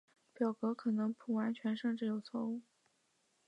[0.33, 2.63] 表格可能不完整甚至有错误。